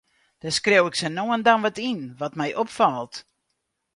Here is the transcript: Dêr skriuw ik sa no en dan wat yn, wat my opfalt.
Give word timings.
Dêr 0.41 0.53
skriuw 0.57 0.87
ik 0.89 0.97
sa 0.99 1.09
no 1.09 1.23
en 1.35 1.43
dan 1.47 1.63
wat 1.65 1.77
yn, 1.89 2.01
wat 2.19 2.33
my 2.39 2.49
opfalt. 2.61 3.15